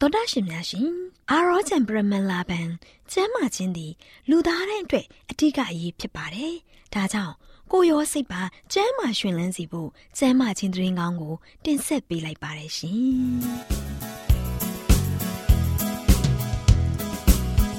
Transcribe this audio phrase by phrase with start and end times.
[0.00, 0.88] တော်တာရှင်များရှင်
[1.30, 2.68] အာရောချံပရမန်လာဘန်
[3.12, 3.92] ကျမ်းမာခြင်းသည်
[4.30, 6.54] လူသားတိုင်းအတွက်အထူးအရေးဖြစ်ပါတယ်။
[6.94, 7.34] ဒါကြောင့်
[7.70, 8.42] ကိုရောစိတ်ပါ
[8.72, 12.98] ကျမ်းမာရှင်လန်းစီဖို့ကျမ်းမာခြင်းသတင်းကောင်းကို တင်ဆက်ပေးလိုက်ပါတယ်ရှင်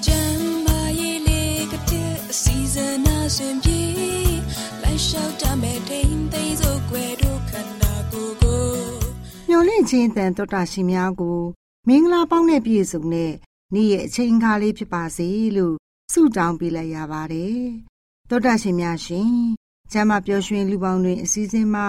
[0.06, 2.96] ။ကျမ်းမာရေးလေးကတဲ့အစီအစဉ်
[3.28, 3.82] အစဉ်ပြေ
[4.84, 8.62] လိုက်လျှောက်တမဲ့ထိန်သိမ်းစို့ွယ်တို့ခန္ဓာကိုယ်ကို
[9.50, 11.40] မျော်လင့်ခြင်းတန်တော်တာရှင်များကို
[11.90, 13.34] မင်္ဂလာပေါင်းနဲ့ပြည့်စုံတဲ့
[13.74, 15.76] နေ့ရဲ့အချိန်အခါလေးဖြစ်ပါစေလို့
[16.14, 17.62] ဆုတောင်းပေးလိုက်ရပါတယ်။
[18.30, 19.32] သောတာရှင်များရှင်
[19.92, 21.88] ကျမ်းမာပျော်ရွှင်လူပေါင်းတွင်အစည်းအဝေးမှာ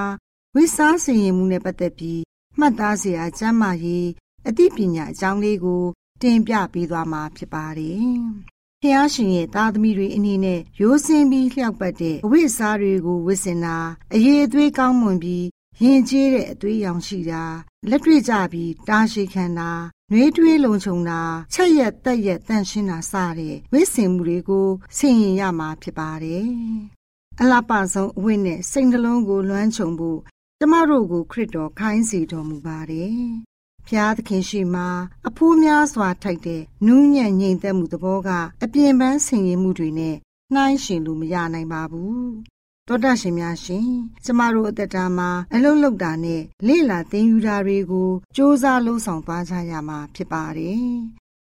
[0.54, 2.22] ဝိစားစင်ရင်မှုနဲ့ပတ်သက်ပြီး
[2.58, 4.08] မှတ်သားစရာကျမ်းမာရေး
[4.48, 5.84] အသိပညာအကြောင်းလေးကို
[6.22, 8.16] တင်ပြပေးသွားမှာဖြစ်ပါတယ်။
[8.82, 13.78] ဖះရှင်ရဲ့သားသမီးတွေအနေနဲ့ရိုးစင်းပြီးလျှောက်ပတ်တဲ့အဝိစားတွေကိုဝစ်စင်တာ
[14.14, 15.44] အရေးအသွေးကောင်းမွန်ပြီး
[15.82, 17.42] ရင်ကျေးတဲ့အသွေးရောင်ရှိတာ
[17.90, 19.70] လက်တွေ့ကြပြီးတာရှိခံတာ
[20.10, 21.20] နှွေးထွေးလုံခြုံတာ
[21.52, 26.46] ချက်ရက်တက်ရက်တန့်ရှင်းတာစတဲ့ဝိစင်မှုတွေကိုဆင်ရင်ရမှာဖြစ်ပါတယ်။
[27.40, 30.20] အလားပါဆုံးအဝိနဲ့စိတ်နှလုံးကိုလွှမ်းခြုံဖို့
[30.58, 33.20] ကျမတို့ကိုခရစ်တော်ခိုင်းစေတော်မူပါတယ်။
[33.86, 34.84] ဖျားသခင်ရှိမှ
[35.28, 38.30] အဖိုးများစွာထိုက်တဲ့နူးညံ့ငြိမ်သက်မှုသဘောက
[38.62, 40.16] အပြင်ပန်းဆင်ရင်မှုတွေနဲ့
[40.54, 42.55] နှိုင်းရှင်လို့မရနိုင်ပါဘူး
[42.88, 43.88] တောတရှင်များရှင်
[44.24, 50.90] ကျမတို့အသက်တာမှာအလုံးလောက်တာနဲ့လေ့လာသင်ယူတာတွေကိုစ조사လှုံ့ဆော်သွားကြရမှာဖြစ်ပါတယ်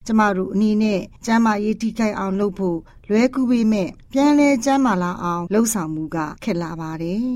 [0.06, 7.30] ကျမတို့အနေနဲ့ကျမ်းမာရေးထိခိုက်အောင်လုပ်ဖို့လွဲကူပေမဲ့ပြန်လဲကျမ်းမာလာအောင်လှုံ့ဆော်မှုကခက်လာပါတယ်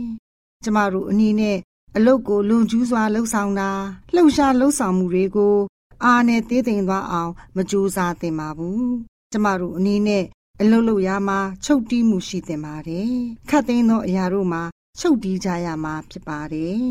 [0.63, 1.57] ကျမတို့အနေနဲ့
[1.95, 3.71] အလုတ်ကိုလွန်ကျူးစွာလှုပ်ဆောင်တာ
[4.13, 5.55] လှုပ်ရှားလှုပ်ဆောင်မှုတွေကို
[6.03, 8.91] အာနဲ့သေးသိမ်သွားအောင် မကြိုးစားသင့်ပါဘူး
[9.31, 10.23] ကျမတို့အနေနဲ့
[10.63, 13.15] အလုလုရမှာချုပ်တီးမှုရှိတင်ပါတယ်။
[13.49, 14.63] ခတ်သိမ်းသောအရာတို့မှာ
[14.99, 16.81] ချုပ်တီးကြရမှာဖြစ်ပါတယ်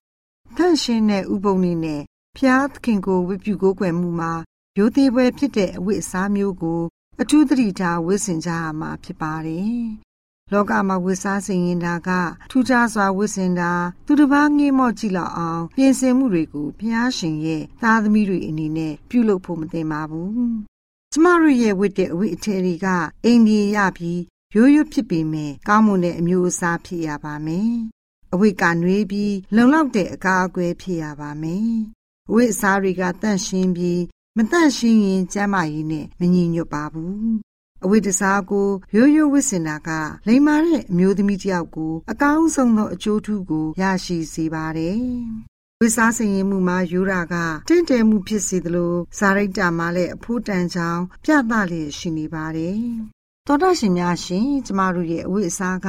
[0.56, 2.02] ။ထန့်ရှင်တဲ့ဥပုံနေနဲ့
[2.36, 4.32] ဖျားသခင်ကိုဝိပုကိုးကွယ်မှုမှာ
[4.78, 6.82] ရိုသေပွဲဖြစ်တဲ့အဝိအစားမျိုးကို
[7.20, 9.76] အထူးသတိထားဝိစင်ကြရမှာဖြစ်ပါတယ်။
[10.52, 12.10] လောကမှာဝိစားစင်ရင်တာက
[12.50, 13.72] ထူးခြားစွာဝိစင်တာ
[14.06, 20.75] သူတစ်ပါးငေးမော့ကြည့်လောက်အောင်ပြင်ဆင်မှုတွေကိုဖျားရှင်ရဲ့သားသမီးတွေအနေနဲ့ပြုလုပ်ဖို့မသင့်ပါဘူး
[21.18, 22.86] ကျမတို့ရဲ့ဝတ်တဲ့အဝတ်အထည်တွေက
[23.24, 24.20] အိမ်ပြေရပြီး
[24.54, 27.72] ရိုးရိုးဖြစ်ပေမဲ့ကောင်းမွန်တဲ့အမျိုးအစားဖြစ်ရပါမယ်။
[28.32, 31.70] အဝတ်ကနှွေးပြီးလုံလောက်တဲ့အကာအကွယ်ဖြစ်ရပါမယ်။
[32.28, 34.02] အဝတ်အစားတွေကတန့်ရှင်းပြီး
[34.36, 37.28] မတန့်ရှင်းရင်ကျန်းမာရေးနဲ့မညီညွတ်ပါဘူး။
[37.84, 39.90] အဝိတစားကိုရိုးရိုးဝစ်စင်တာက
[40.26, 47.34] လိမ္မာတဲ့အမျိုးသမီးတယောက်ကိုအကောင်းဆုံးသောအကျိုးထူးကိုရရှိစေပါတယ် ဝိစားစင်ရင်မှုမှာယူရာက
[47.68, 52.80] တင့်တယ်မှုဖြစ်စေသလိုဇာရိတ်တာမှာလည်းအဖိုးတန်ချောင်းပြသလျက်ရှိနေပါတယ်။
[53.46, 55.88] သောတာရှင်များရှင်ကျမတို့ရဲ့အဝိအစားက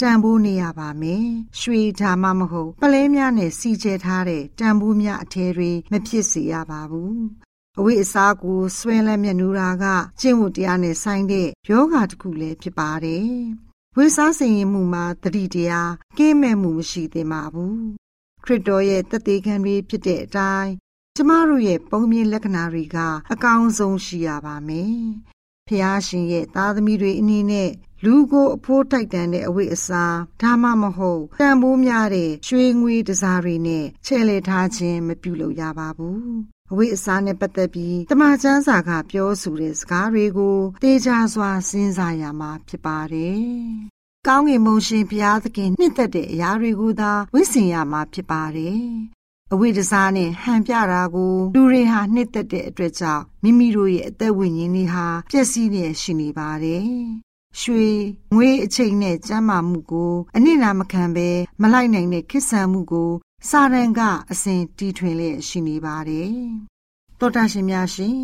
[0.00, 1.24] တန်ဖိုးနေရပါမယ်။
[1.60, 7.14] ရွှေဓာမမဟုတ်ပလဲများနဲ့စီကျဲထားတဲ့တန်ဖိုးများအထည်တွေမဖြစ်စေရပါဘူး။
[7.78, 9.84] အဝိအစားကိုဆွဲလက်မြနူတာက
[10.20, 13.28] ကျင့်ဝတ်တရားနဲ့ဆိုင်တဲ့ယောဂတစ်ခုလည်းဖြစ်ပါတယ်။
[13.96, 18.01] ဝိစားစင်ရင်မှုမှာတတိတရားကင်းမဲ့မှုမရှိသင့်ပါဘူး
[18.44, 20.72] ခရစ်တော်ရဲ့တသက်ခံတွေဖြစ်တဲ့အတိုင်း
[21.16, 22.96] ကျမတို့ရဲ့ပုံမြင်လက္ခဏာတွေက
[23.32, 24.96] အကောင်းဆုံးရှိရပါမယ်။
[25.68, 27.70] ဖះရှင်ရဲ့သားသမီးတွေအနေနဲ့
[28.04, 36.26] လူကိုအဖိုးတိုက်တန်တဲ့အဝိအစားဒါမှမဟုတ်တန်ဖိုးများတဲ့ရွှေငွေတစားတွေနဲ့ချဲ့လေထားခြင်းမပြုလုပ်ရပါဘူး
[36.70, 43.42] အဝိအစားနဲ့ပတ်သက်ပြီးတမန်ကျမ်းစာကပြောဆိုတဲ့စကားတွေကိုတေချာစွာစဉ်းစားရမှာဖြစ်ပါတယ်။
[44.28, 48.82] ကောင်းကင်မုန်ရှင်ဘုရားသခင်နှစ်သက်တဲ့အရာတွေကိုသာဝိစင်ရမှာဖြစ်ပါတယ်။
[49.52, 56.86] အဝိဒစားနဲ့ဟန်ပြတာကိုလူတွေဟာနှစ်သက်တဲ့အတွက်ကြောင့်မိမိတို့ရဲ့အသက်ဝိညာဉ်တွေဟာပျက်စီးနေရှိနေပါတယ်။
[57.60, 57.90] ရွှေ
[58.34, 61.28] ငွေအချိန်နဲ့ကျမ်းမာမှုကိုအနစ်နာမခံဘဲ
[61.62, 63.10] မလိုက်နိုင်တဲ့ခစ်ဆန်မှုကို
[63.48, 66.32] စာရန်ကအစဉ်တီထွင်လျက်ရှိနေပါတယ်။
[67.18, 68.18] တောတာရှင်များရှင်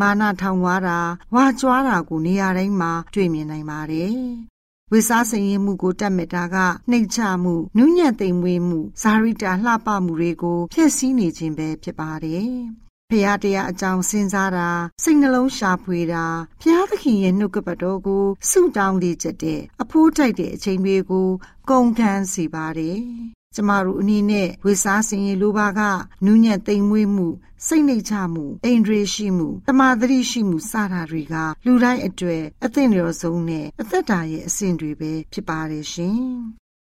[0.00, 0.98] မာနထောင်ွားတာ
[1.34, 4.18] ဝါကြွားတာကိုနေရာတိုင်းမှာတွေ့မြင်နိုင်ပါတယ်။
[4.94, 6.56] ဝိစားစင်ရင်မှုကိုတတ်မြတာက
[6.90, 12.50] နှိမ်ချမှုနုညံ့သိမ်မွေးမှုဇာရိတာလှပမှုတွေကိုဖျက်ဆီးနေခြင်းပဲဖြစ်ပါတယ်။
[13.10, 14.68] ဖရာတရားအကြောင်းစဉ်းစားတာ
[15.02, 16.24] စိတ်နှလုံးရှာဖွေတာ
[16.62, 21.28] ဖျားသခင်ရဲ့နှုတ်ကပတ်တော်ကိုဆုတောင်းလေချက်တဲ့အဖိုးတိုက်တဲ့အချိန်တွေကို
[21.70, 22.98] ကုန်ခန်းစီပါတယ်
[23.54, 25.80] ကျမတို့အနေနဲ့ဝေစားစင်ရင်လိုပါက
[26.24, 27.28] နူးညံ့သိမ်မွေးမှု
[27.66, 31.34] စိတ်နှိမ်ချမှုအိန္ဒြေရှိမှုတမာတရိရှိမှုစတာတွေက
[31.64, 36.18] လူတိုင်းအတွေ့အသင့်လျော်ဆုံးနဲ့အသက်တာရဲ့အစဉ်တွေပဲဖြစ်ပါတယ်ရှင်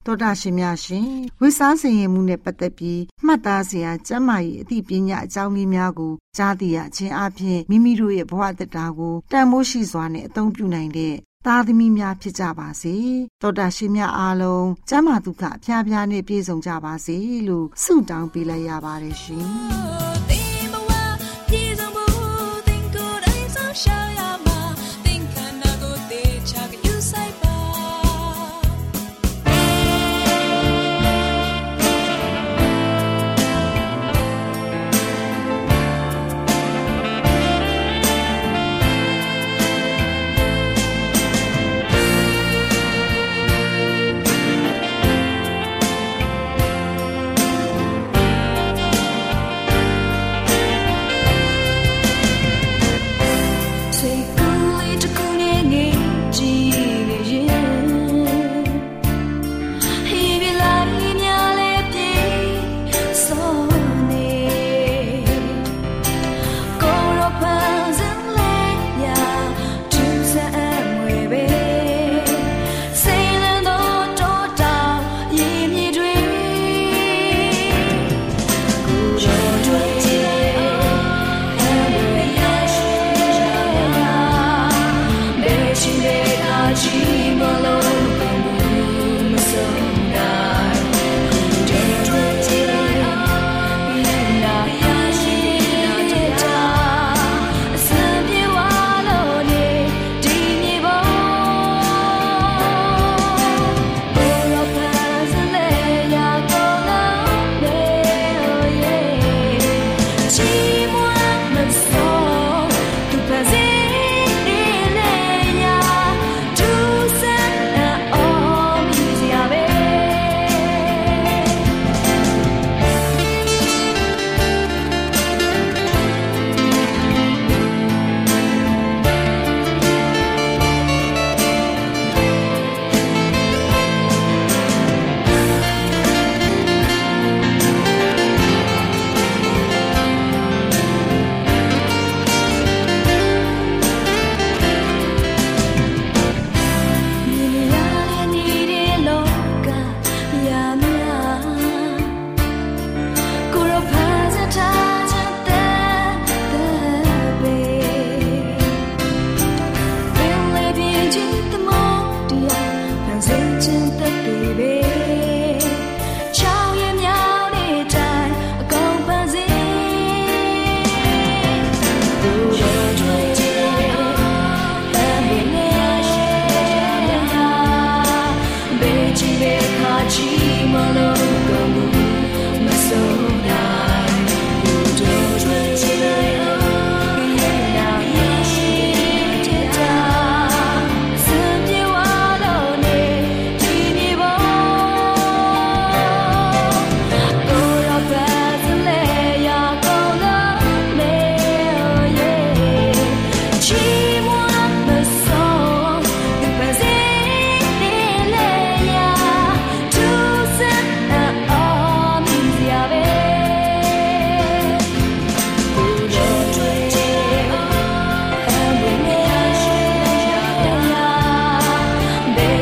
[0.06, 1.10] တောတာရှင်များရှင်
[1.42, 11.16] ဝိစားစင်ရင်မှုနဲ့ပတ်သက်ပြီးမှတ်သားစရာကျမ်းမာရေးအသိပညာအကြောင်းလေးများကိုကြားသိရခြင်းအပြင်မိမိတို့ရဲ့ဘဝတတာကိုတန်မိုးရှိစွာနဲ့အသုံးပြုနိုင်တဲ့
[11.48, 12.96] သားသမီးများဖြစ်ကြပါစေ
[13.42, 17.18] တောတာရှင်များအားလုံးကျမ်းမာဒုက္ခအဖျားဖျားနဲ့ပြည့်စုံကြပါစေ
[17.48, 19.46] လို့ဆုတောင်းပေးလိုက်ရပါတယ်ရှင်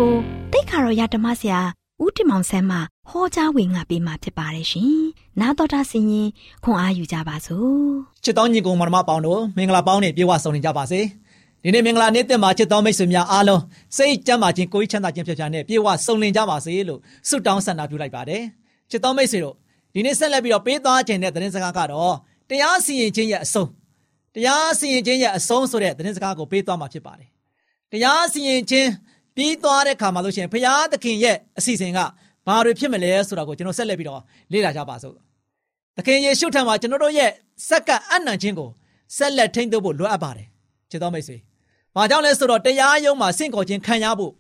[0.01, 0.15] ကို
[0.53, 1.61] တိတ်ခါတော်ရဓမ္မဆရာ
[2.03, 2.79] ဦးတင်မောင်ဆန်းမှ
[3.11, 4.97] ဟောကြားဝင်ငါပေးมาဖြစ်ပါတယ်ရှင်။
[5.41, 6.29] နာတော်တာဆင်ရင်
[6.65, 7.85] ခွန်အားယူကြပါစို့။
[8.25, 11.01] ချစ်တော်ညီကောင်မတော်မပေါင်းတို့မင်္ဂလာပေါင်းနဲ့ပြေဝဆုံနေကြပါစေ။
[11.63, 13.63] ဒီနေ့မင်္ဂလာနေ့တက်မှာချစ်တော်မိတ်ဆွေများအားလုံး
[13.97, 18.43] စိတ်ကြမ်းပါခြင်းကိုယ်ချမ်းသာခြင်းဖြစ်ပြနဲ့ပြေဝဆုံလင်ကြပါစေလို့ဆုတောင်းဆန္ဒပြုလိုက်ပါတယ်။
[18.91, 19.55] ချစ်တော်မိတ်ဆွေတို့
[19.95, 22.15] ဒီနေ့ဆက်လက်ပြီးတော့ပေးသွားခြင်းတဲ့သတင်းစကားကတော့
[22.51, 23.69] တရားစီရင်ခြင်းရဲ့အဆုံး
[24.35, 27.29] တရားစီရင်ခြင်းရဲ့အဆုံးဆိုတဲ့သတင်းစကားကိုပေးသွားမှာဖြစ်ပါတယ်။
[27.93, 28.89] တရားစီရင်ခြင်း
[29.37, 31.99] ပြီးသွားတဲ့ခါမှာလို့ရှိရင်ဘုရားသခင်ရဲ့အစီအစဉ်က
[32.47, 34.21] ဘာတွေဖြစ်မလဲဆိုတာကိုကျွန်တော်ဆက်လက်ပြီးတော့
[34.53, 35.15] လေ့လာကြပါစို့။
[35.97, 37.31] သခင်ယေရှုထံမှာကျွန်တော်တို့ရဲ့
[37.69, 38.69] စက္ကအနံ့ခြင်းကို
[39.17, 40.47] ဆက်လက်ထိန်းသိမ်းဖို့လိုအပ်ပါတယ်။
[40.91, 41.37] ချစ်တော်မိတ်ဆွေ။
[41.97, 44.33] ဘာကြောင့်လဲဆိုတော့တရားရုံးမှာစင့်ခေါ်ခြင်းခံရဖို့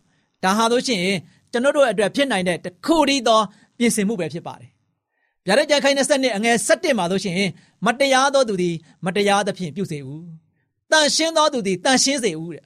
[0.44, 1.18] ဒါဟာလို့ရှိရင်
[1.52, 3.40] ကျွန်တော်တို့အတွက်ဖြစ်နိုင်တဲ့တခုတည်းသော
[3.78, 4.70] ပြင်ဆင်မှုပဲဖြစ်ပါတယ်။
[5.46, 7.50] ဗျာဒိတ်ကြံခိုင်းတဲ့စနစ်အငယ်၁၁မှာလို့ရှိရင်
[7.86, 8.74] မတရားသောသူသည်
[9.04, 10.22] မတရားသဖြင့်ပြုစေဦး။
[10.92, 12.64] တန်ရှင်းသောသူသည်တန်ရှင်းစေဦးတဲ့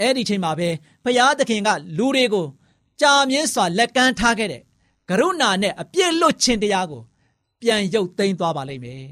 [0.00, 0.68] အဲ့ဒီချိန်မှာပဲ
[1.04, 2.46] ဘုရားသခင်ကလူတွေကို
[3.00, 4.62] ကြာမြင့်စွာလက်ကမ်းထားခဲ့တဲ့
[5.08, 7.02] ကရုဏာနဲ့အပြည့်လွတ်ခြင်းတရားကို
[7.60, 9.06] ပြန်ရုပ်သိမ်းသွားပါလိမ့်မယ်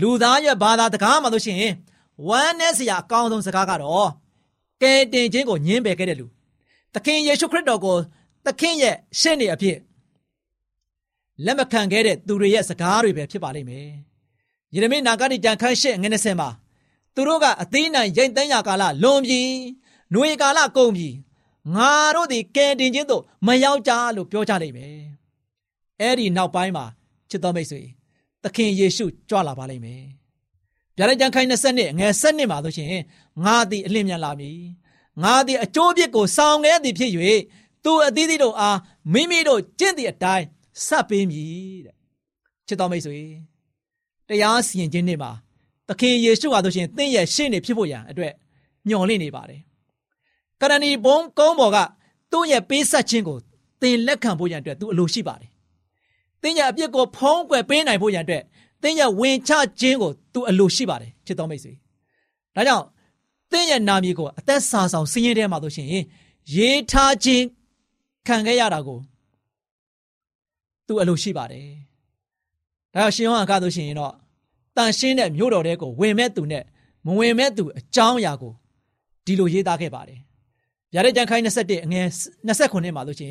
[0.00, 1.74] လူသားရဲ့ဘာသာတကားမှလို့ရှိရင်
[2.28, 4.10] ဝမ်းနဲ့စရာအကောင်းဆုံးစကားကတော့
[4.82, 6.26] ကယ်တင်ခြင်းကိုညှင်းပယ်ခဲ့တဲ့လူ
[6.94, 7.96] သခင်ယေရှုခရစ်တော်ကို
[8.46, 9.78] သခင်ရဲ့ရှင်းနေအဖြစ်
[11.44, 13.88] လက်မခံခဲ့တဲ့သူတွေရဲ့စကားတွေပဲဖြစ်ပါလိမ့်မယ်
[14.74, 16.48] ယေရမိနာဂတိကြံခန်းရှစ်ငွေ20မှာ
[17.14, 19.42] သူတို့ကအသေးနိုင်ရိတ်သိမ်းရာကာလလွန်ပြီ။
[20.12, 21.08] နှွေကာလကုန်ပြီ။
[21.74, 25.00] ငါတို့သည်ကယ်တင်ခြင်းသို့မရောက်ကြလို့ပြောကြလိမ့်မယ်။
[26.00, 26.84] အဲ့ဒီနောက်ပိုင်းမှာ
[27.30, 27.82] ချစ်တော်မိတ်ဆွေ
[28.42, 30.02] သခင်ယေရှုကြွလာပါလိမ့်မယ်။
[30.96, 32.88] ဗျာဒိတ်ကျမ်းခိုင်း20နှစ်ငယ်7နှစ်မှာဆိုရှင်
[33.44, 34.60] ငါသည်အလင်းမြန်လာမည်။
[35.22, 37.10] ငါသည်အကျိုးပြစ်ကိုဆောင်ခဲ့သည်ဖြစ်၍
[37.84, 38.78] သူအသီးသီးတို့အား
[39.12, 40.46] မိမိတို့ကျင့်သည့်အတိုင်း
[40.86, 41.96] ဆက်ပေးမည်တဲ့။
[42.66, 43.18] ချစ်တော်မိတ်ဆွေ
[44.28, 45.30] တရားစီရင်ခြင်းနေ့မှာ
[45.88, 48.32] သခင်ယေရှုဟာဆိုရှင်သင်ရဲ့ရှေ့နေဖြစ်ဖို့ရန်အတွက်
[48.88, 49.62] ညှော်လင့်နေပါတယ်
[50.62, 51.78] ကရဏီဘုံကုန်းပေါ်က
[52.32, 53.38] သူ့ရဲ့ပေးဆက်ခြင်းကို
[53.80, 55.50] သင်လက်ခံဖို့ရန်အတွက်သူအလိုရှိပါတယ်။
[56.42, 58.42] သင်ရဲ့အပြစ်ကိုဖုံးကွယ်ပေးနိုင်ဖို့ရန်အတွက်
[58.82, 61.72] သင်ရဲ့ဝင်ချခြင်းကိုသူအလိုရှိပါတယ်ချစ်တော်မိတ်ဆွေ။
[62.54, 62.84] ဒါကြောင့်
[63.50, 65.88] သင်ရဲ့နာမည်ကိုအသက်စာဆောင်စည်ရင်ထဲမှာဆိုရှင်
[66.54, 67.44] ရေးထားခြင်း
[68.26, 68.98] ခံခဲ့ရတာကို
[70.86, 71.66] သူအလိုရှိပါတယ်။
[72.94, 74.14] ဒါကြောင့်ရှင်ယောဟန်ကဆိုရှင်တော့
[74.76, 76.64] တန်ရှင်းတဲ့မြို့တော်တဲကိုဝင်မဲ့သူနဲ့
[77.06, 78.52] မဝင်မဲ့သူအကြောင်းအရာကို
[79.24, 80.20] ဒီလိုရေးသားခဲ့ပါတယ်
[80.92, 82.06] ဗျာဒိတ်ကြံခိုင်း21အငယ်
[82.46, 83.30] 29မှာလို့ချင်း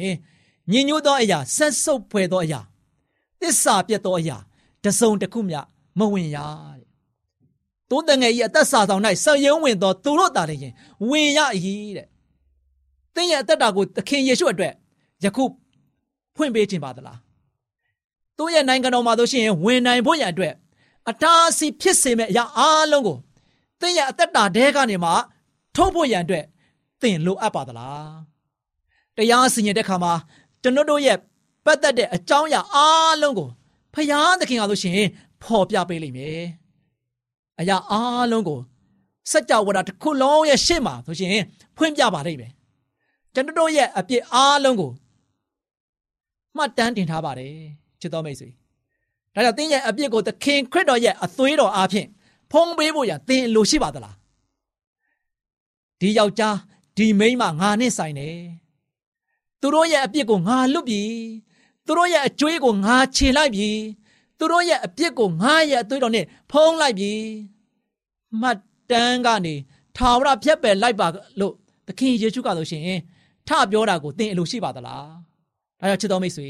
[0.71, 2.59] ညင်ညိုးသောအရာဆက်ဆုပ်ဖွယ်သောအရာ
[3.41, 4.37] သစ္စာပြတ်သောအရာ
[4.83, 5.59] တစုံတစ်ခုမျှ
[5.99, 6.37] မဝင်ရ
[6.79, 6.87] တဲ့
[7.89, 10.73] တိုးတငယ်ကြီးအသက်စာဆောင်၌ဆောင်းရုံးဝင်သောသူတို့တာလည်းရင်
[11.09, 11.39] ဝင်ရ၏
[11.97, 12.07] တဲ့
[13.15, 14.73] သင်ရဲ့အသက်တာကိုသခင်ယေရှုအတွက်
[15.23, 15.43] ယခု
[16.35, 17.19] ဖွင့်ပေးခြင်းပါသလား
[18.37, 20.53] သူ့ရဲ့နိုင်ငံတော်မှာဆိုရှင်ဝင်နိုင်ဖို့ရန်အတွက်
[21.09, 23.17] အတားအဆီးဖြစ်စေမဲ့အရာအားလုံးကို
[23.81, 25.11] သင်ရဲ့အသက်တာတဲကနေမှ
[25.75, 26.45] ထုတ်ဖို့ရန်အတွက်
[27.01, 28.13] သင်လိုအပ်ပါသလား
[29.17, 30.13] တရားစီရင်တဲ့ခါမှာ
[30.61, 31.17] ကျွန်တော်တို့ရဲ့
[31.65, 33.49] ပတ်သက်တဲ့အကြောင်းအရာအားလုံးကို
[33.93, 35.09] ဖယားသခင်ကလို့ရှိရင်
[35.43, 36.43] ဖော်ပြပေးလိမ့်မယ်
[37.59, 38.59] အရာအားလုံးကို
[39.31, 41.43] စัจ java တစ်ခုလုံးရဲ့ရှေ့မှာဆိုရှင်
[41.77, 42.51] ဖွင့်ပြပါလိမ့်မယ်
[43.33, 44.91] ကျွန်တော်တို့ရဲ့အပြစ်အားလုံးကို
[46.55, 47.55] မှတ်တမ်းတင်ထားပါတယ်
[48.01, 48.49] ချစ်တော်မိတ်ဆွေ
[49.33, 52.07] ဒါကြောင့်သင်ရဲ့အပြစ်ကိုသခင်ခရစ်တော်ရဲ့အသွေးတော်အားဖြင့်
[52.51, 54.15] ဖုံးပေးဖို့ရသင်လိုရှိပါသလား
[55.99, 56.55] ဒီယောက်ျား
[56.97, 58.39] ဒီမိန်းမငါနဲ့ဆိုင်တယ်
[59.61, 61.03] သူတို့ရဲ့အပြစ်ကိုငါလွတ်ပြီ
[61.85, 63.69] သူတို့ရဲ့အကျွေးကိုငါခြေလိုက်ပြီ
[64.37, 67.13] သူတို့ရဲ့အပြစ်ကိုငါရဲ့အသွေးတော်နဲ့ဖုံးလိုက်ပြီ
[68.41, 68.57] မှတ်
[68.91, 69.55] တမ်းကနေ
[69.97, 71.07] ထာဝရဖြတ်ပယ်လိုက်ပါ
[71.39, 71.53] လို့
[71.87, 72.83] သခင်ယေရှုကဆိုရှင်
[73.47, 75.07] ထပြောတာကိုသင်အလိုရှိပါသလား
[75.79, 76.49] ဒါကြောင့်ချစ်တော်မိတ်ဆွေ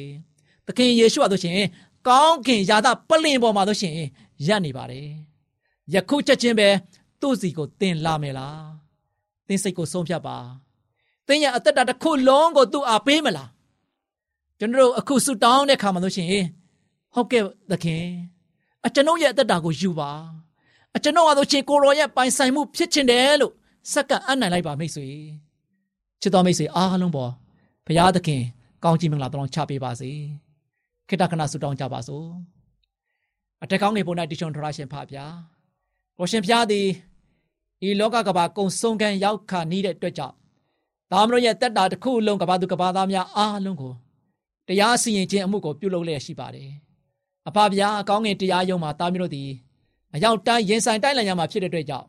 [0.68, 1.58] သခင်ယေရှုကဆိုရှင်
[2.08, 3.94] ကောင်းကင်ယာသပလင်ပေါ်မှာဆိုရှင်
[4.48, 5.08] ရပ်နေပါတယ်
[5.94, 6.68] ယခုချက်ချင်းပဲ
[7.22, 8.91] သူ့စီကိုသင်လာမယ်လား
[9.52, 10.38] သင်စိတ်ကိုဆုံးဖြတ်ပါ
[11.28, 13.50] သင်ရဲ့အသက်တာတစ်ခုလုံးကိုသူ့အားပေးမလား
[14.60, 16.46] ကျွန်တော်တို့အခုဆူတောင်းတဲ့ခါမှာလို့ရှိရင်
[17.14, 18.06] ဟုတ်ကဲ့သခင်
[18.86, 20.12] အကျွန်ုပ်ရဲ့အသက်တာကိုယူပါ
[20.96, 23.54] အကျွန်ုပ်ဟာဆိုရှင်ကိုရောရဲ့ပိုင်ဆိုင်မှုဖြစ်ချင်တယ်လို့
[23.94, 25.08] စက္ကအနှံ့လိုက်ပါမိတ်ဆွေ
[26.22, 27.32] ချစ်တော်မိတ်ဆွေအားလုံးပေါ်
[27.86, 28.42] ဘုရားသခင်
[28.84, 30.12] ကောင်းချီးမင်္ဂလာတောင်းချပေးပါစေ
[31.08, 32.28] ခိတ္တခဏဆူတောင်းကြပါစို့
[33.64, 35.26] အထက်ကောင်းငယ်ပေါ်၌တည်ချုံထရရှင်ဖပါဗျာ
[36.18, 36.88] ကိုရှင်ဖျားသည်
[37.88, 40.36] ဤလောကကဘာကုံဆုံးခံရောက်ခါနီးတဲ့အတွက်ကြောင့်
[41.12, 43.94] သားမတော်ရဲ့တက်တာတစ်ခုလုံးကဘာသူကဘာသားများအားလုံးကို
[44.68, 46.70] တရားစီရင်ခြင်းအမှုကိုပြုလုပ်လျက်ရှိပါတယ်။
[47.48, 49.50] အဖဗျာအကောင်းငင်တရားယုံမှာသားမတော်သည်
[50.14, 52.08] အရောက်တိုင်းရင်ဆိုင်တိုက်လန်ရမှာဖြစ်တဲ့အတွက်ကြောင့်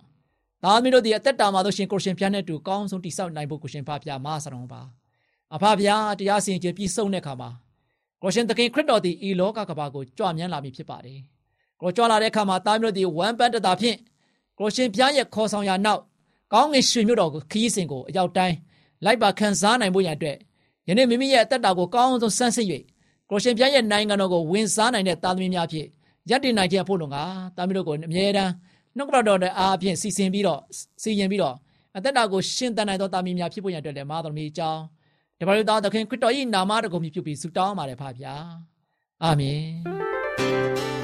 [0.64, 4.83] သားမတော်သည်အသက်တာမှာတို့ရှင်ကိုရှင်ဖျားနဲ့တူကောင်းဆုံးတိဆောက်နိုင်ဖို့ကိုရှင်ဖဗျာမဆတော်ပါ။
[5.55, 7.50] အဖဗျာတရားစီရင်ခြင်းပြီးဆုံးတဲ့အခါမှာ
[8.23, 11.19] ကိုရှင်သခင်ခရစ်တော်သည်ဤလောကကဘာကိုကြွမြန်းလာပြီဖြစ်ပါတယ်။
[11.81, 13.97] ကိုကြွလာတဲ့အခါမှာသားမျိုးသည်ဝမ်းပန်းတတာဖြင့်
[14.59, 16.00] ကိုရှင်ပြားရဲ့ခေါ်ဆောင်ရာနောက်
[16.52, 18.56] ကောင်းငင်ရွှေမြို့တော်ကိုခီးစဉ်ကိုအရောက်တိုင်း
[19.04, 20.37] လိုက်ပါခံစားနိုင်ဖို့ရန်အတွက်
[20.88, 22.66] ယနေ့မိမိရဲ့အသက်တာကိုကောင်းအောင်ဆန်းစစ်၍
[23.30, 25.87] ကိုရှင်ပြရဲ့နိုင်ငံတော်ကိုဝင်စားနိုင်တဲ့သားသမီးများဖြစ်
[26.30, 27.16] ရည်တည်နိုင်ခြင်းဖို့လုံက
[27.56, 28.52] သားသမီးတို့ကိုအမြဲတမ်း
[28.97, 30.61] နှုတ်ကပတော်တဲ့အားဖြင့်စီစဉ်ပြီးတော့
[31.02, 31.54] စီရင်ပြီးတော့
[31.97, 34.82] အသက်တာကိုရှင်းတန်နိုင်သောသားသမီးများဖြစ်ဖို့ရန်အတွက်လည်းမာသမီးအကြောင်း
[35.40, 38.35] တပါးတော်သခင်ခရစ်တော်၏နာမတော်ကိုမြှုပ်ပြီးဆုတောင်းပါတယ်ဖပါဗျာ
[39.23, 41.01] အာမင်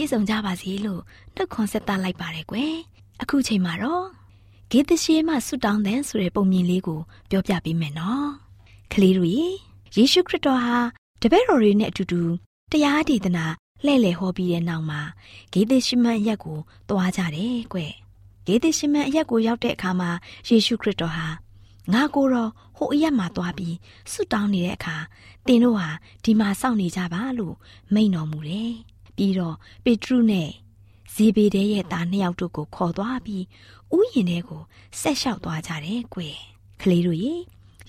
[0.00, 1.02] ပြည့်စုံကြပါစေလို့
[1.34, 2.74] နှုတ်ခွန်းဆက်သလိုက်ပါတယ်ကွယ်
[3.22, 4.06] အခုချိန်မှာတော့
[4.70, 8.28] ဂေသရှိမဆုတောင်းတဲ့ဆိုတဲ့ပုံမြင်လေးကိုပြောပြပေးမယ်နော်
[8.92, 9.46] ကလေးတို့ရေ
[9.96, 10.76] ယေရှုခရစ်တော်ဟာ
[11.20, 12.22] တပည့်တော်တွေနဲ့အတူတူ
[12.72, 13.46] တရားဒေသနာ
[13.84, 15.00] လှည့်လည်ဟောပြီးတဲ့နောက်မှာ
[15.52, 16.58] ဂေသရှိမအရက်ကို
[16.88, 17.92] သွားကြတယ်ကွယ်
[18.46, 20.10] ဂေသရှိမအရက်ကိုရောက်တဲ့အခါမှာ
[20.48, 21.26] ယေရှုခရစ်တော်ဟာ
[21.92, 23.76] ငါကိုတော့ဟိုအရက်မှာသွားပြီး
[24.10, 24.96] ဆုတောင်းနေတဲ့အခါ
[25.46, 25.88] သင်တို့ဟာ
[26.24, 27.54] ဒီမှာစောင့်နေကြပါလို့
[27.94, 28.74] မိန့်တော်မူတယ်
[29.16, 30.50] ပြီးတော့ပေတရုနဲ့
[31.14, 33.44] ဇေဘေဒဲရဲ့သားနှစ်ယောက်တို့ကိုခေါ်သွားပြီး
[33.96, 34.62] ဥယျာဉ်ထဲကို
[35.00, 36.36] ဆက်လျှောက်သွားကြတယ်ကွယ်
[36.80, 37.34] ကလေးတို့ရေ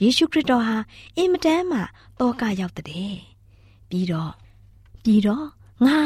[0.01, 0.77] ယေရှုခရစ်တော်ဟာ
[1.17, 1.79] အင်မတန်မှ
[2.19, 3.15] တောကရောက်တဲ့
[3.89, 4.31] ပြီးတော့
[5.03, 5.45] ပြီးတော့
[5.85, 5.97] ငါ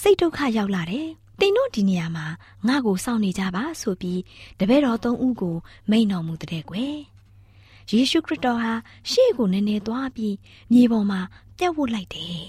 [0.00, 1.08] စိတ်ဒုက္ခရောက်လာတယ်
[1.40, 2.26] တင်တို့ဒီနေရာမှာ
[2.66, 4.20] ငါ့ကိုစောင့်နေကြပါဆိုပြီး
[4.58, 5.56] တပည့်တော်သုံးဦးကို
[5.90, 6.98] မိန်တော်မူတဲ့ကွယ်
[7.90, 8.72] ယေရှုခရစ်တော်ဟာ
[9.10, 10.34] ရှေ့ကိုနည်းနည်းသွားပြီး
[10.72, 11.20] မြေပေါ်မှာ
[11.58, 12.42] ပြတ်ဝတ်လိုက်တယ်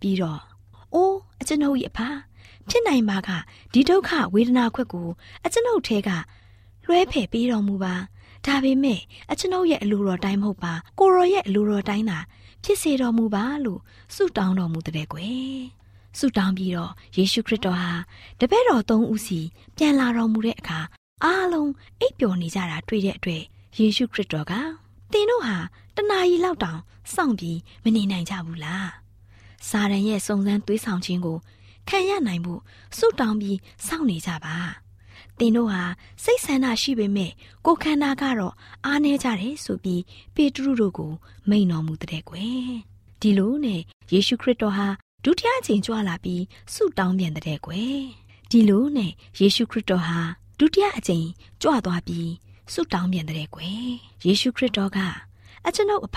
[0.00, 0.40] ပြီးတော့
[0.94, 1.98] အိုးအကျွန်ုပ်၏အဖ
[2.68, 3.30] ဖြစ်နိုင်ပါက
[3.72, 5.08] ဒီဒုက္ခဝေဒနာခွက်ကို
[5.44, 6.10] အကျွန်ုပ်ထဲက
[6.84, 7.94] လွှဲဖယ်ပေးတော်မူပါ
[8.46, 12.18] ဒါပေမဲ့အကျွန်ုပ်ရဲ့အလိုတော်တိုင်းမဟုတ်ပါကိုရောရဲ့အလိုတော်တိုင်းသာ
[12.64, 13.80] ဖြစ်စေတော်မူပါလို့
[14.14, 15.58] ဆုတောင်းတော်မူတဲ့ကွယ်
[16.18, 17.92] ဆုတောင်းပြီးတော့ယေရှုခရစ်တော်ဟာ
[18.40, 19.40] တပည့်တော်သုံးဦးစီ
[19.76, 20.80] ပြန်လာတော်မူတဲ့အခါ
[21.24, 21.70] အားလုံး
[22.00, 23.42] အိပ်ပျော်နေကြတာတွေ့တဲ့အတွက်
[23.78, 24.52] ယေရှုခရစ်တော်က
[25.12, 25.56] သင်တို့ဟာ
[25.96, 26.80] တနာရီလောက်တောင်
[27.14, 28.88] စောင့်ပြီးမနေနိုင်ကြဘူးလား
[29.68, 31.38] စာရန်ရဲ့စုံစမ်းသွေးဆောင်ခြင်းကို
[31.88, 32.60] ခံရနိုင်ဖို့
[32.96, 34.56] ဆုတောင်းပြီးစောင့်နေကြပါ။
[35.38, 35.82] တင်တို့ဟာ
[36.22, 37.32] စိတ်ဆန္ဒရှိပေမဲ့
[37.66, 38.54] ကိုယ်ခန္ဓာကတော့
[38.86, 40.02] အားနေကြတယ်ဆိုပြီး
[40.34, 41.12] ပေတရုတို့ကို
[41.50, 42.68] မိန်တော်မူတဲ့ကွယ်။
[43.20, 43.80] ဒီလိုနဲ့
[44.12, 44.88] ယေရှုခရစ်တော်ဟာ
[45.24, 46.42] ဒုတိယအချိန်ကြွလာပြီး
[46.74, 47.98] ဆုတောင်းပြန်တဲ့ကွယ်။
[48.50, 50.20] ဒီလိုနဲ့ယေရှုခရစ်တော်ဟာ
[50.58, 51.26] ဒုတိယအချိန်
[51.62, 52.30] ကြွသွားပြီး
[52.72, 53.88] ဆုတောင်းပြန်တဲ့ကွယ်။
[54.26, 54.98] ယေရှုခရစ်တော်က
[55.66, 56.16] အကျွန်ုပ်အဖ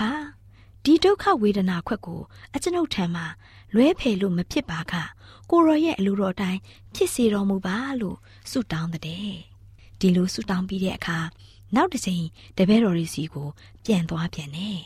[0.84, 2.20] ဒီဒုက္ခဝေဒနာခွက်ကို
[2.54, 3.26] အကျွန်ုပ်ထံမှာ
[3.74, 4.94] လွဲဖယ်လို့မဖြစ်ပါက
[5.50, 6.60] ကိုရောရဲ့အလိုတော်တိုင်း
[6.94, 8.16] ဖြစ်စေတော်မူပါလို့
[8.50, 9.00] ဆုတောင်းတဲ့
[10.00, 11.18] ဒီလိုဆုတောင်းပြီးတဲ့အခါ
[11.74, 12.24] နောက်တစ်ချိန်
[12.56, 13.48] တပည့်တော်ရီစီကို
[13.84, 14.80] ပြန်သွားပြန်တယ်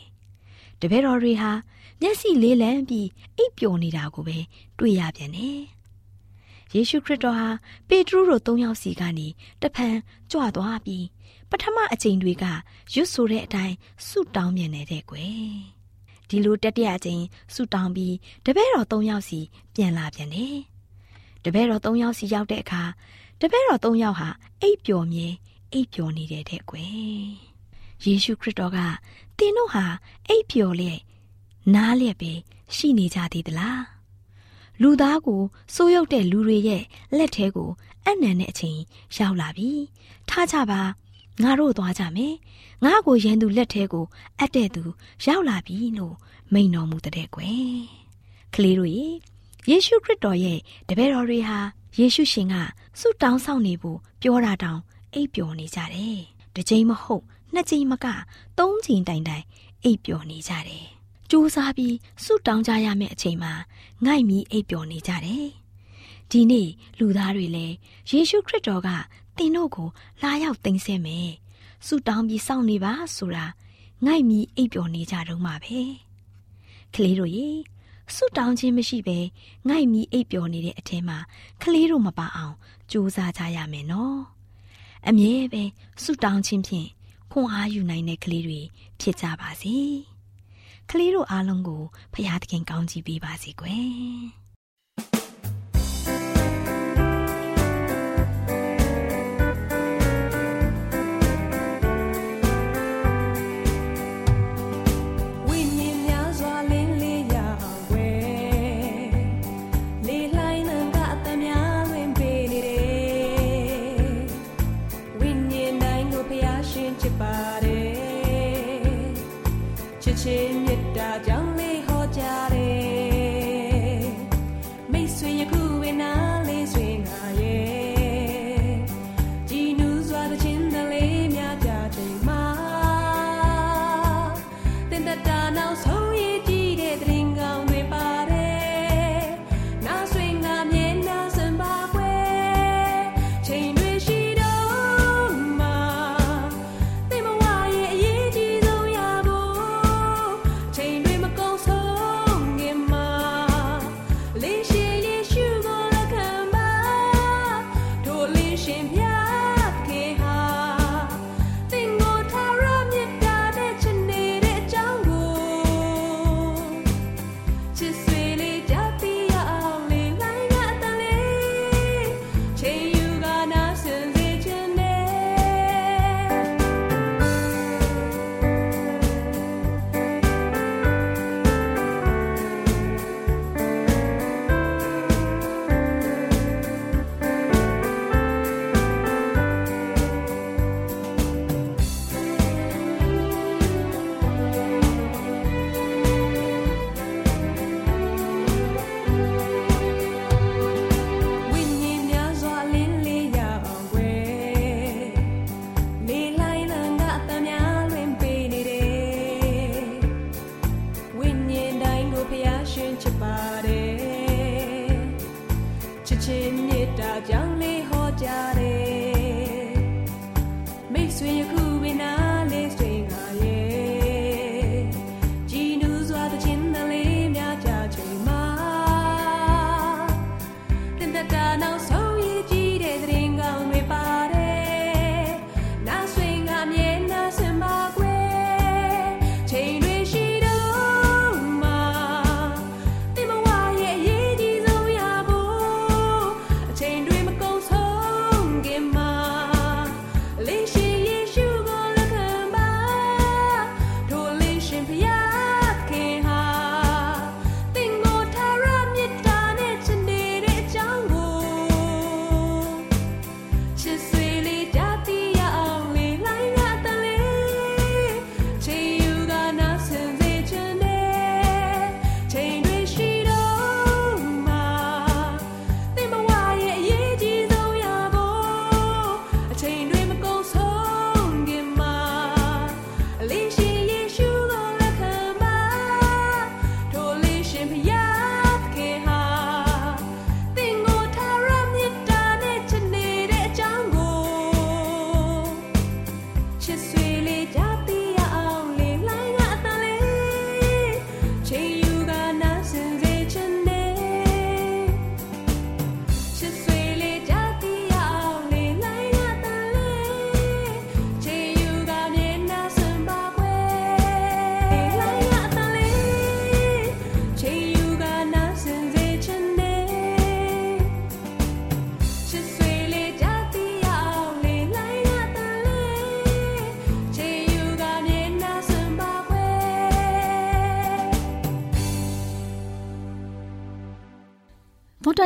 [0.81, 1.51] တပည့်တော်တွေဟာ
[2.01, 4.39] မျက်စိလေးလံပြီးအိပ်ပျော်နေတာကိုပဲ
[4.79, 5.61] တွေ့ရပြန်တယ်။
[6.75, 7.49] ယေရှုခရစ်တော်ဟာ
[7.89, 9.29] ပေတရုတို့သုံးယောက်စီကနေ
[9.63, 9.97] တဖန်
[10.31, 11.05] ကြွသွားပြီး
[11.51, 12.45] ပထမအချိန်တွေက
[12.95, 15.57] ရွတ်ဆိုတဲ့အတိုင်းဆုတောင်းမြင်နေတဲ့ကွယ်။
[16.29, 17.23] ဒီလိုတတိယအချိန်
[17.55, 19.41] ဆုတောင်းပြီးတပည့်တော်သုံးယောက်စီ
[19.75, 20.57] ပြန်လာပြန်တယ်။
[21.45, 22.83] တပည့်တော်သုံးယောက်စီရောက်တဲ့အခါ
[23.41, 24.29] တပည့်တော်သုံးယောက်ဟာ
[24.61, 25.27] အိပ်ပျော်မြဲ
[25.73, 27.27] အိပ်ပျော်နေတဲ့တဲ့ကွယ်။
[28.05, 28.79] ယေရှုခရစ်တော်က
[29.39, 29.85] သင်တို့ဟာ
[30.29, 31.01] အိပ်ပျော်လျက်
[31.75, 32.33] နားလျက်ပဲ
[32.77, 33.83] ရှိနေကြသေးသလား
[34.83, 35.43] လူသားကို
[35.75, 36.83] စိုးရုပ်တဲ့လူတွေရဲ့
[37.17, 37.71] လက်ထဲကို
[38.07, 38.79] အနံ့တဲ့အချိန်
[39.17, 39.71] ရောက်လာပြီ
[40.29, 40.81] ထားကြပါ
[41.42, 42.35] ငါတို့သွားကြမယ်
[42.85, 44.07] ငါ့ကိုရန်သူလက်ထဲကို
[44.38, 44.83] အပ်တဲ့သူ
[45.25, 46.14] ရောက်လာပြီလို့
[46.53, 47.81] မိန်တော်မူတဲ့ကွယ်
[48.55, 49.07] ကလေးတို့ရေ
[49.68, 51.59] ယေရှုခရစ်တော်ရဲ့တပည့်တော်တွေဟာ
[51.99, 52.55] ယေရှုရှင်က
[53.01, 54.81] ဆုတောင်းဆောင်နေဖို့ပြောတာတောင်
[55.14, 56.18] အိပ်ပျော်နေကြတယ်
[56.55, 58.07] တစ်ချိန်မဟုတ်နှစ်ချိန်မက
[58.59, 59.44] သုံးချိန်တိုင်တိုင်
[59.85, 60.87] အိပ်ပျော်နေကြတယ်
[61.31, 63.53] စူးစမ်းပြီးဆုတောင်းကြရမယ့်အချိန်မှာ
[64.05, 65.46] ငိုက်မီအိပ်ပျော်နေကြတယ်။
[66.31, 66.68] ဒီနေ့
[66.99, 67.75] လူသားတွေလည်း
[68.11, 68.88] ယေရှုခရစ်တော်က
[69.38, 69.88] သင်တို့ကို
[70.22, 71.31] လာရောက်သိမ်းဆည်းမယ်။
[71.87, 73.46] ဆုတောင်းပြီးစောင့်နေပါဆိုတာ
[74.05, 75.81] ငိုက်မီအိပ်ပျော်နေကြတော့မှာပဲ။
[76.94, 77.49] ကလေးတို့ရေ
[78.14, 79.18] ဆုတောင်းခြင်းမရှိဘဲ
[79.68, 81.18] ငိုက်မီအိပ်ပျော်နေတဲ့အထဲမှာ
[81.62, 82.55] ကလေးတို့မပါအောင်
[82.90, 84.18] ကြိုးစားကြရမယ်နော်။
[85.09, 85.62] အမြဲပဲ
[86.03, 86.88] ဆုတောင်းခြင်းဖြင့်
[87.31, 88.61] ခွန်အားယူနိုင်တဲ့ကလေးတွေ
[89.01, 89.77] ဖြစ်ကြပါစေ။
[90.90, 91.83] ကလေးတို့အားလုံးကို
[92.14, 94.46] ဖရာသခင်ကောင်းချီးပေးပါစေကွယ်